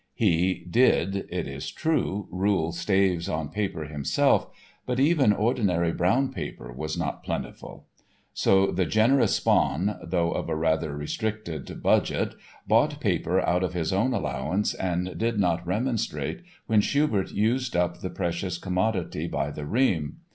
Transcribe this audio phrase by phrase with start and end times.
[0.15, 4.49] He did, it is true, rule staves on paper himself
[4.87, 7.85] but even ordinary brown paper was not plentiful.
[8.33, 12.33] So the generous Spaun, though of a rather restricted budget,
[12.67, 17.99] bought paper out of his own allowance and did not remonstrate when Schubert used up
[17.99, 20.17] the precious commodity "by the ream."